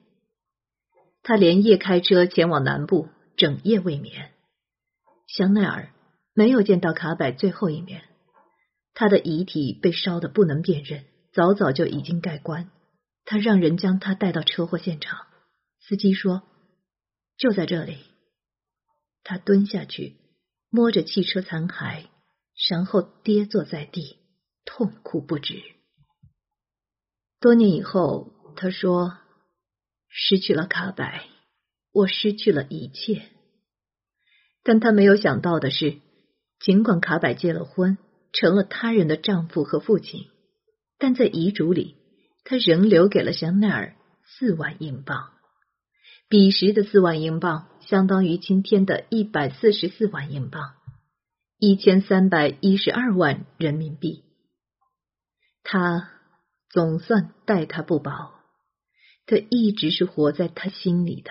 [1.22, 4.32] 他连夜开车前往南部，整夜未眠。
[5.26, 5.90] 香奈儿
[6.34, 8.04] 没有见到卡柏最后一面，
[8.94, 11.04] 他的遗体被烧得不能辨认，
[11.38, 12.68] 早早就已经盖棺。
[13.24, 15.28] 他让人将他带到车祸现场，
[15.78, 16.42] 司机说
[17.36, 17.98] 就在这里。
[19.22, 20.16] 他蹲下去，
[20.68, 22.06] 摸着汽车残骸，
[22.68, 24.16] 然后跌坐在地，
[24.64, 25.62] 痛哭不止。
[27.38, 29.16] 多年以后，他说
[30.10, 31.04] ：“失去了卡柏，
[31.92, 33.28] 我失去了一切。”
[34.64, 36.00] 但他没有想到的是，
[36.58, 37.96] 尽管卡柏结了婚，
[38.32, 40.28] 成了他人的丈夫和父亲，
[40.98, 41.96] 但在遗嘱里，
[42.44, 43.94] 他仍留给了香奈儿
[44.26, 45.30] 四万英镑。
[46.28, 50.74] 彼时的四万英镑相当于今天的一百四十四万英镑，
[51.58, 54.24] 一千三百一十二万人民币。
[55.62, 56.10] 他。
[56.70, 58.34] 总算待他不薄，
[59.24, 61.30] 他一直是活在他心里的。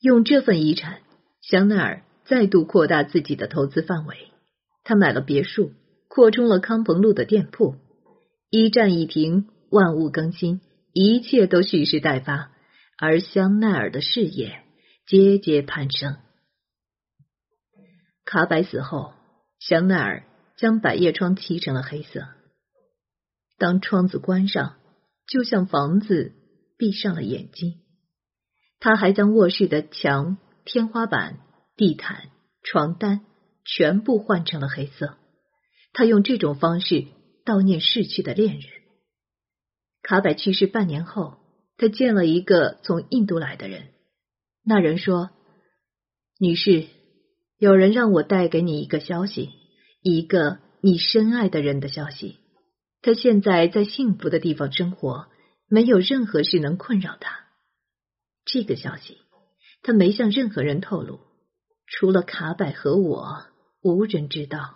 [0.00, 1.00] 用这份遗产，
[1.40, 4.30] 香奈儿再度扩大自己的投资范围。
[4.84, 5.72] 他买了别墅，
[6.06, 7.74] 扩充了康朋路的店铺，
[8.50, 10.60] 一战一停，万物更新，
[10.92, 12.50] 一切都蓄势待发。
[12.96, 14.64] 而香奈儿的事业
[15.06, 16.16] 节节攀升。
[18.24, 19.12] 卡柏死后，
[19.60, 20.24] 香奈儿
[20.56, 22.26] 将百叶窗漆成了黑色。
[23.56, 24.76] 当窗子关上，
[25.28, 26.32] 就像房子
[26.76, 27.80] 闭上了眼睛。
[28.80, 31.38] 他还将卧室的墙、天花板、
[31.76, 32.30] 地毯、
[32.62, 33.24] 床单
[33.64, 35.16] 全部换成了黑色。
[35.92, 37.06] 他用这种方式
[37.48, 38.70] 悼念逝去的恋人。
[40.02, 41.38] 卡柏去世半年后，
[41.78, 43.88] 他见了一个从印度来的人。
[44.62, 45.30] 那人说
[46.38, 46.88] ：“女士，
[47.56, 49.48] 有人让我带给你一个消息，
[50.02, 52.36] 一个你深爱的人的消息。
[53.00, 55.28] 他现在在幸福的地方生活，
[55.68, 57.46] 没有任何事能困扰他。
[58.44, 59.16] 这个消息，
[59.82, 61.20] 他没向任何人透露，
[61.86, 63.46] 除了卡柏和我，
[63.80, 64.74] 无人知道。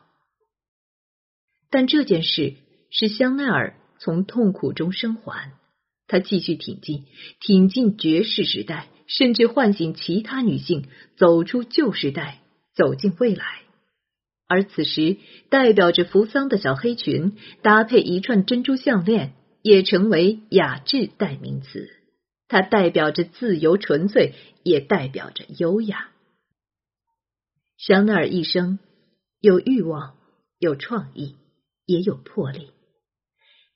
[1.69, 2.57] 但这件事
[2.93, 5.53] 使香奈儿从痛苦中生还，
[6.07, 7.07] 他继续挺进，
[7.41, 8.87] 挺进绝世时代。
[9.09, 12.41] 甚至唤醒其他女性走出旧时代，
[12.75, 13.45] 走进未来。
[14.49, 15.19] 而此时，
[15.51, 21.91] 代表着扶桑的小黑裙搭配一串珍珠项链，也成为雅致代名词。
[22.49, 26.09] 它代表着自由纯粹，也代表着优雅。
[27.77, 28.79] 香奈儿一生
[29.41, 30.17] 有欲望，
[30.59, 31.35] 有创意，
[31.85, 32.71] 也有魄力，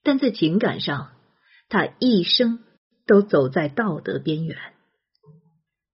[0.06, 1.10] 但在情感上，
[1.68, 2.60] 他一生
[3.06, 4.56] 都走在道德边缘。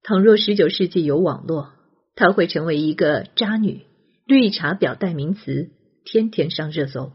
[0.02, 1.72] 倘若十九世纪有网络，
[2.14, 3.86] 他会成为一个渣女、
[4.26, 5.70] 绿茶婊代名词，
[6.04, 7.14] 天天上热搜。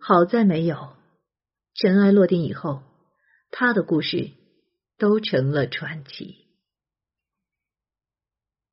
[0.00, 0.96] 好在没有，
[1.74, 2.82] 尘埃落定以后，
[3.52, 4.32] 他的故事
[4.98, 6.48] 都成了传奇。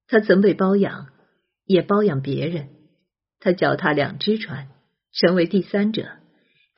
[0.08, 1.10] 他曾被包养，
[1.64, 2.70] 也包养别人。
[3.40, 4.72] 他脚踏两只船，
[5.12, 6.16] 成为第三者。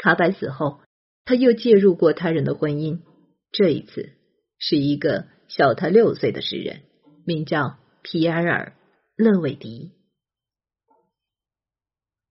[0.02, 0.82] 卡百死后，
[1.26, 3.02] 他又介入过他人的婚姻。
[3.52, 4.10] 这一次
[4.58, 5.28] 是一个。
[5.54, 6.84] 小他六岁的诗人，
[7.26, 8.74] 名叫皮埃尔·
[9.22, 9.92] 勒韦迪。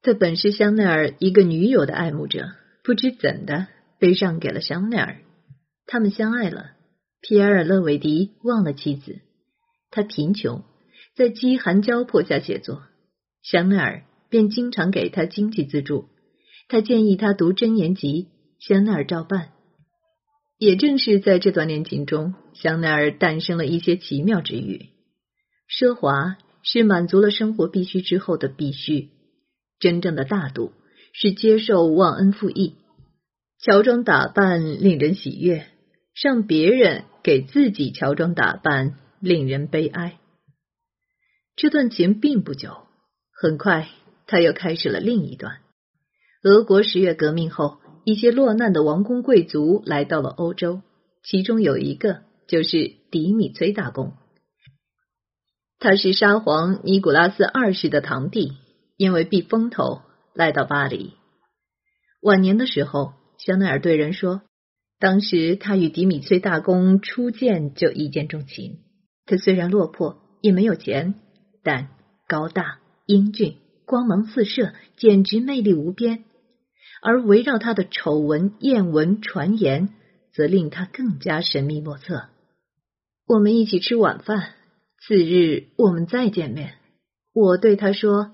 [0.01, 2.53] 他本是香奈儿一个女友的爱慕者，
[2.83, 3.67] 不知怎的
[3.99, 5.21] 被让给了香奈儿。
[5.85, 6.71] 他们相爱了。
[7.21, 9.21] 皮埃尔·勒韦迪忘了妻子，
[9.91, 10.65] 他贫穷，
[11.15, 12.85] 在饥寒交迫下写作。
[13.43, 16.09] 香奈儿便经常给他经济资助。
[16.71, 18.29] 他建议他读箴言集，
[18.61, 19.49] 香奈儿照办。
[20.57, 24.87] 也正是在这段恋情中，香奈儿诞生了一些奇妙之语。
[25.69, 29.09] 奢华是满足了生活必须之后的必须，
[29.81, 30.71] 真正的大度
[31.13, 32.77] 是接受忘恩负义。
[33.59, 35.67] 乔装打扮令人喜悦，
[36.23, 40.21] 让别人给自己乔装打扮令人悲哀。
[41.57, 42.87] 这段情并不久，
[43.33, 43.89] 很快
[44.29, 45.59] 他又开始了另一段。
[46.43, 47.79] 俄国十月革命后。
[48.03, 50.81] 一些落难的王公贵族来到了欧洲，
[51.23, 54.15] 其中有一个就是迪米崔大公，
[55.79, 58.55] 他是沙皇尼古拉斯二世的堂弟，
[58.97, 60.01] 因为避风头
[60.35, 61.13] 来到巴黎。
[62.23, 64.41] 晚年的时候，香奈儿对人说，
[64.99, 68.79] 当时他与迪米崔大公初见就一见钟情。
[69.27, 71.15] 他虽然落魄，也没有钱，
[71.63, 71.91] 但
[72.27, 76.25] 高大、英俊、光芒四射，简直魅力无边。
[77.03, 79.89] 而围绕他的丑闻、艳闻、传言，
[80.33, 82.25] 则令他更加神秘莫测。
[83.27, 84.55] 我们一起吃晚饭，
[85.01, 86.75] 次日我们再见面。
[87.33, 88.33] 我对他说：“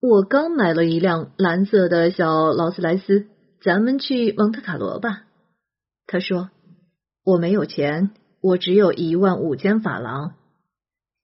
[0.00, 3.26] 我刚买了一辆蓝色的小劳斯莱斯，
[3.60, 5.24] 咱们去蒙特卡罗吧。”
[6.06, 6.50] 他说
[7.24, 10.34] ：“我没有钱，我只有一万五千法郎。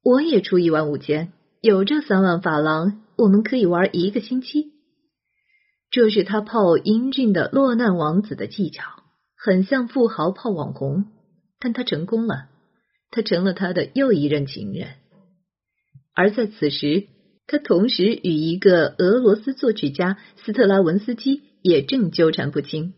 [0.02, 4.72] 我也出一万五千，有这三万法郎，我们可以玩一个星期。”
[5.90, 8.85] 这是他泡英俊的落难王子的技巧，
[9.35, 11.07] 很像富豪泡网红，
[11.59, 12.51] 但他成功了，
[13.11, 14.96] 他成了他的又一任情人。
[16.14, 17.07] 而在此时，
[17.46, 22.92] 他同时与一个俄罗斯作曲家斯特拉文斯基也正纠缠不清。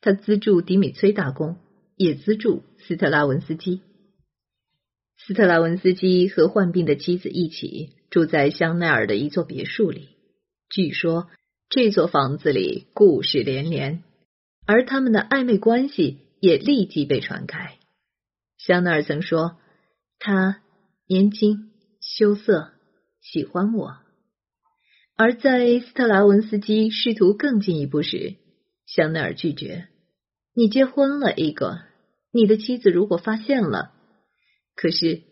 [0.00, 1.56] 他资助迪米崔大公，
[1.96, 3.82] 也资助斯特拉文斯基。
[5.16, 10.08] 斯特拉文斯基和患病的妻子一起住在香奈儿的一座别墅里，
[10.68, 11.28] 据说。
[11.68, 14.04] 这座房子里故事连连，
[14.66, 17.78] 而他们的暧昧关系也立即被传开。
[18.56, 19.58] 香奈儿曾说
[20.20, 20.62] ：“他
[21.08, 22.72] 年轻、羞涩，
[23.20, 23.96] 喜欢我。”
[25.18, 28.36] 而在斯特拉文斯基试图更进一步时，
[28.86, 29.88] 香奈儿拒绝
[30.54, 31.80] ：“你结婚了，一个，
[32.30, 33.92] 你的妻子如果发现了……”
[34.76, 35.22] 可是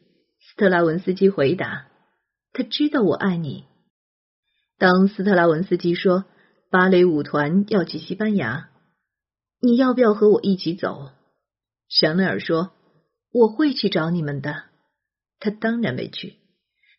[0.41, 1.87] 斯特拉文斯基回答
[2.53, 3.67] ：“他知道我爱你。”
[4.79, 6.25] 当斯特拉文斯基说
[6.71, 8.71] 芭蕾舞团要去西班牙，
[9.61, 11.11] 你要不要和我一起走？
[11.89, 12.73] 香奈儿说
[13.31, 14.65] 我会去找你们的。
[15.39, 16.37] 他当然没去。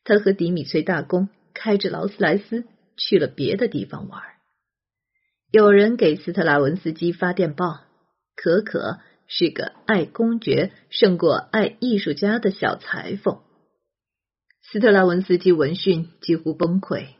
[0.03, 2.65] 他和迪米崔大公开着劳斯莱斯
[2.95, 4.21] 去了别的地方玩。
[5.51, 7.81] 有人给斯特拉文斯基发电报，
[8.35, 13.41] 可可是个爱公爵胜过爱艺术家的小裁缝。
[14.61, 17.14] 斯特拉文斯基闻讯几乎崩溃。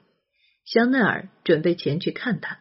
[0.66, 2.60] 香奈儿准备前去看他，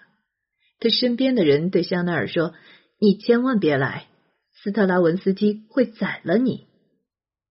[0.79, 2.55] 他身边的人对香奈儿说
[3.01, 4.07] ：“你千万别来，
[4.53, 6.67] 斯特拉文斯基会宰了你。”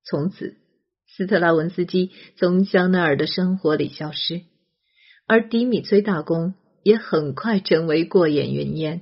[0.06, 0.56] 从此，
[1.08, 4.42] 斯特拉文斯基从香奈儿的生活里消失，
[5.26, 9.02] 而迪米崔大公也很快成为过眼云烟，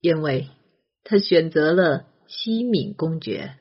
[0.00, 0.50] 因为
[1.04, 3.56] 他选择了西敏公爵。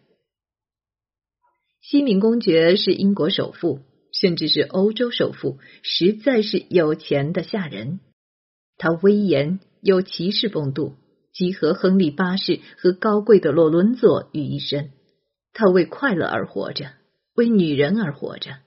[1.81, 3.79] 西敏公爵是英国首富，
[4.11, 7.99] 甚至是欧洲首富，实在是有钱的吓人。
[8.77, 10.95] 他威严有骑士风度，
[11.33, 14.91] 集合亨利八世和高贵的洛伦佐于一身。
[15.53, 16.91] 他为快乐而活着，
[17.35, 18.57] 为女人而活着。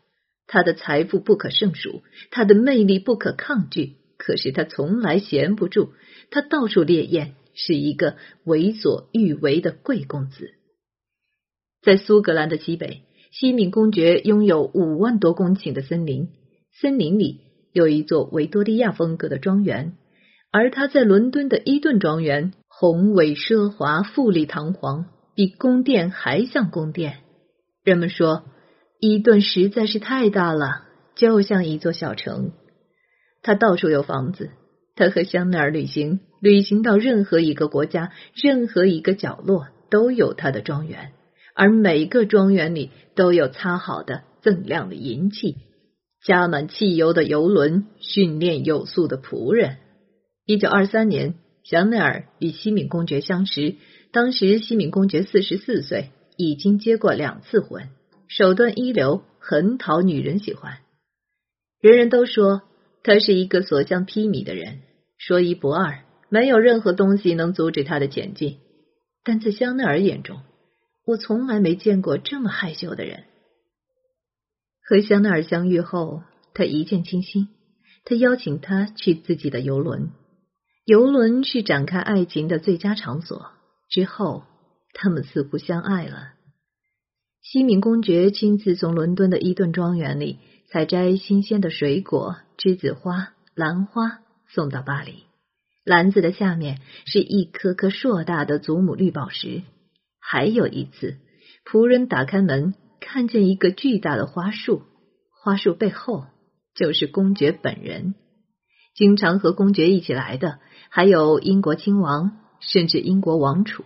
[0.47, 3.97] 他的财富不可胜数，他的魅力不可抗拒。
[4.17, 5.93] 可是他从来闲不住，
[6.31, 10.55] 他到处猎艳，是一个为所欲为的贵公子。
[11.83, 13.03] 在苏格兰的西北，
[13.37, 16.29] 西敏公爵拥有五万多公顷的森林，
[16.81, 17.41] 森林里
[17.73, 19.95] 有一座维多利亚风格的庄园，
[20.53, 27.23] 而他在伦敦的伊顿庄园宏伟奢华、富丽堂皇，比宫殿还像宫殿。
[27.83, 28.45] 人们说，
[29.01, 30.83] 伊顿实在是太大了，
[31.17, 32.53] 就像一座小城。
[33.43, 34.51] 他到处有房子，
[34.95, 41.11] 他和香奈儿旅行，旅行到任何一个国家、任何一个角落，都有他的庄园。
[41.55, 45.57] 而每个庄园里都有擦好的锃亮的银器，
[46.23, 49.77] 加满汽油的游轮，训练有素的仆人。
[50.47, 53.77] 一九二三年，香奈儿与西敏公爵相识，
[54.13, 57.89] 当时西敏公爵四十四岁，已经结过两次婚，
[58.29, 60.79] 手段一流，很讨女人喜欢。
[61.81, 62.63] 人人都说
[63.03, 64.81] 他是一个所向披靡的人，
[65.19, 68.59] 说一不二，没有任何东西能阻止他的前进。
[69.23, 70.41] 但在香奈儿眼中，
[71.05, 73.25] 我从来没见过这么害羞的人。
[74.81, 77.49] 和香奈儿相遇后，他一见倾心。
[78.07, 80.11] 他邀请他去自己的游轮，
[80.85, 83.51] 游轮是展开爱情的最佳场所。
[83.89, 84.45] 之后，
[84.93, 86.35] 他们似乎相爱了。
[87.41, 90.39] 西敏公爵亲自从伦敦的伊顿庄园里
[90.69, 95.25] 采摘新鲜的水果、栀子花、兰花，送到巴黎。
[95.83, 99.63] 篮子的下面是一颗颗硕大的祖母绿宝石。
[100.27, 101.19] 还有一次，
[101.67, 104.83] 仆人打开门，看见一个巨大的花束，
[105.31, 106.25] 花束背后
[106.75, 108.15] 就是公爵本人。
[108.95, 113.85] 经常和公爵一起来的还有英国亲王，甚至英国王储。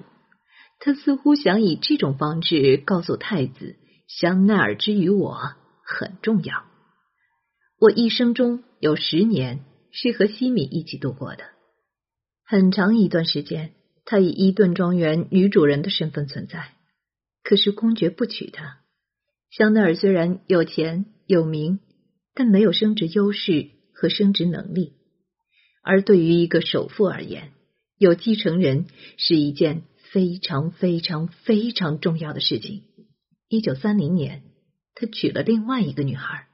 [0.79, 3.75] 他似乎想以这种方式告诉太子，
[4.07, 5.37] 香奈儿之于我
[5.83, 6.63] 很重要。
[7.81, 11.43] 我一生中有十年是和西米一起度过的，
[12.47, 13.73] 很长一段时间。
[14.11, 16.73] 他以伊顿庄园女主人的身份存在，
[17.43, 18.79] 可是公爵不娶她。
[19.51, 21.79] 香奈儿虽然有钱有名，
[22.33, 24.95] 但没有升职优势和升职能力。
[25.83, 27.53] 而对于一个首富而言，
[27.99, 28.87] 有继承人
[29.19, 32.85] 是一件非常非常非常重要的事情。
[33.51, 34.43] 一九三零年，
[34.95, 36.47] 他娶了另外一个女孩，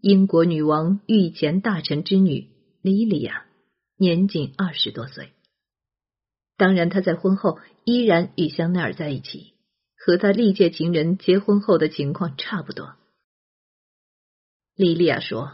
[0.00, 2.48] 英国女王御前大臣之女
[2.80, 3.44] 莉莉亚，
[3.98, 5.32] 年仅二十多岁。
[6.56, 9.54] 当然，他在婚后依然与香奈儿在一起，
[9.98, 12.94] 和他历届情人结婚后的情况差不多。
[14.76, 15.52] 莉莉亚说，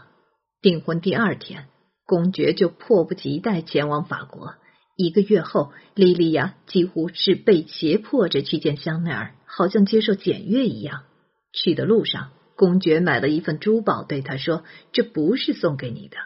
[0.61, 1.67] 订婚第二天，
[2.05, 4.55] 公爵就迫不及待前往法国。
[4.95, 11.03] 一个月后，莉莉亚几乎是被胁迫着去见香奈儿，好像接受检阅一样。
[11.51, 16.17] 去的路上，公爵买了一份珠宝，对他说：“这不是送给你的。”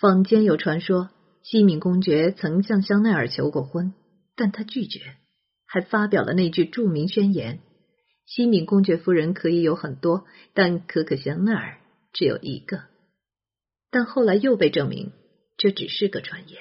[0.00, 1.10] 坊间有传说。
[1.42, 3.94] 西敏公爵曾向香奈儿求过婚，
[4.36, 5.16] 但他拒绝，
[5.66, 7.60] 还发表了那句著名宣言
[8.26, 11.78] ：“西敏公爵夫人可以有很多，但可可香奈儿
[12.12, 12.82] 只有一个。”
[13.90, 15.12] 但后来又被证明
[15.56, 16.60] 这只是个传言。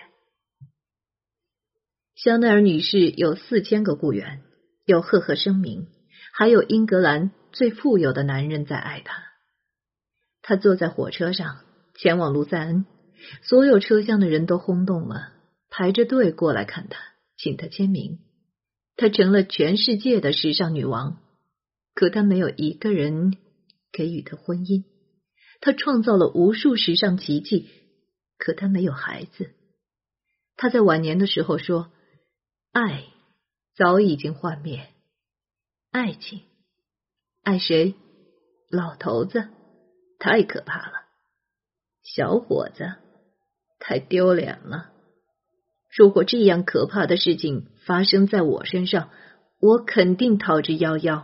[2.16, 4.42] 香奈儿女士有四千个雇员，
[4.86, 5.88] 有赫赫声名，
[6.34, 9.24] 还有英格兰最富有的男人在爱她。
[10.42, 11.60] 她坐在火车上
[11.96, 12.86] 前往卢塞恩。
[13.42, 15.34] 所有车厢的人都轰动了，
[15.70, 17.00] 排着队过来看他，
[17.38, 18.20] 请他签名。
[18.96, 21.22] 她成了全世界的时尚女王，
[21.94, 23.38] 可她没有一个人
[23.92, 24.84] 给予她婚姻。
[25.62, 27.70] 她创造了无数时尚奇迹，
[28.38, 29.52] 可她没有孩子。
[30.58, 31.92] 她在晚年的时候说
[32.74, 33.06] ：“爱
[33.74, 34.90] 早已经幻灭，
[35.92, 36.42] 爱情
[37.44, 37.96] 爱谁？
[38.70, 39.48] 老头子
[40.20, 41.06] 太可怕了，
[42.04, 42.96] 小伙子。”
[43.80, 44.90] 太丢脸了！
[45.96, 49.10] 如果这样可怕的事情发生在我身上，
[49.60, 51.24] 我肯定逃之夭夭。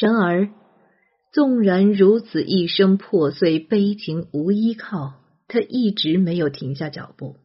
[0.00, 0.50] 然而，
[1.32, 5.14] 纵然如此，一生破碎、悲情、无依靠，
[5.48, 7.36] 他一直没有停下脚步。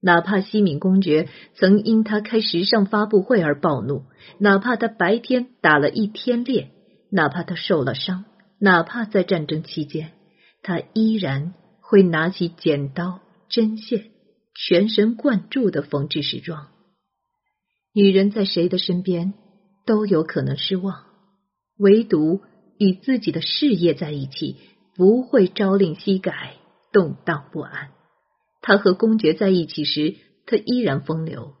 [0.00, 4.04] 哪怕西敏公爵曾因他开时尚发布会而暴怒，
[4.38, 6.70] 哪怕他白天打了一天猎，
[7.10, 8.24] 哪怕他受了伤，
[8.60, 10.12] 哪怕在战争期间，
[10.62, 11.54] 他依然
[11.88, 14.10] 会拿起剪刀、针线，
[14.56, 16.66] 全神贯注的缝制时装。
[17.92, 19.34] 女人在谁的身边
[19.84, 21.04] 都有可能失望，
[21.78, 22.42] 唯独
[22.76, 24.56] 与自己的事业在一起，
[24.96, 26.56] 不会朝令夕改、
[26.92, 27.92] 动荡不安。
[28.62, 31.54] 他和公爵在一起时，他依然风流；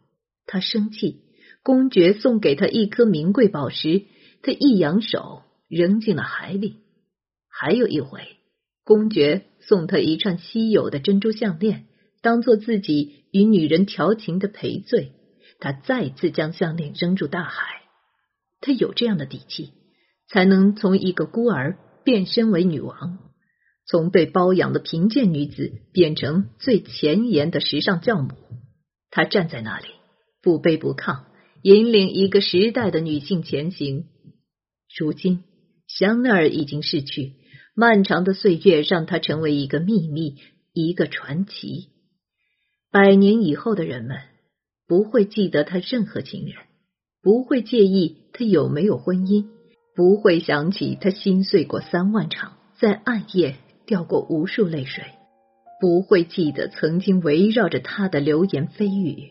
[0.44, 1.20] 他生气，
[1.62, 4.06] 公爵送给他一颗名贵宝石，
[4.42, 6.80] 他一扬手扔进了海里。
[7.48, 8.35] 还有一回，
[8.86, 11.86] 公爵送他一串稀有的珍珠项链，
[12.22, 15.10] 当做自己与女人调情的赔罪，
[15.58, 17.82] 他再次将项链扔入大海。
[18.60, 19.72] 他有这样的底气，
[20.28, 23.18] 才能从一个孤儿变身为女王。
[23.88, 28.34] 从被包养的贫贱女子变成最前沿的时尚教母，
[29.10, 29.86] 她站在那里
[30.40, 31.24] 不卑不亢，
[31.62, 34.06] 引领一个时代的女性前行。
[34.96, 35.42] 如今，
[35.88, 37.32] 香奈儿已经逝去，
[37.76, 40.36] 漫长的岁月让他成为一个秘密，
[40.72, 41.90] 一个传奇。
[42.90, 44.16] 百年以后的人们
[44.88, 46.56] 不会记得他任何情人，
[47.22, 49.46] 不会介意他有没有婚姻，
[49.94, 53.56] 不会想起他心碎过三万场，在暗夜。
[53.88, 55.04] 掉过无数泪水，
[55.80, 59.30] 不会记得曾经围绕着他的流言蜚语，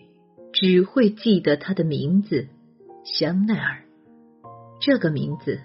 [0.54, 2.48] 只会记得他的名字
[3.04, 3.84] 香奈儿。
[4.80, 5.60] 这个名字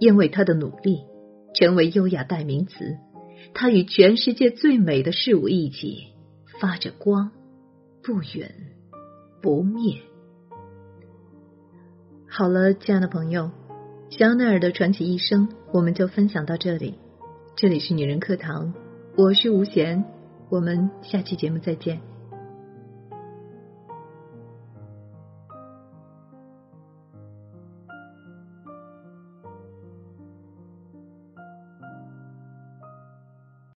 [0.00, 1.00] 因为他的努力
[1.54, 2.98] 成为优雅代名词，
[3.54, 6.08] 它与全世界最美的事物一起
[6.60, 7.30] 发着光，
[8.02, 8.54] 不远
[9.40, 9.96] 不灭。
[12.28, 13.50] 好了，亲爱的朋友，
[14.10, 16.94] 香奈儿的传奇一生，我们就分享到这里。
[17.56, 18.74] 这里是女人课堂，
[19.16, 20.04] 我是吴贤，
[20.50, 22.13] 我们下期节目再见。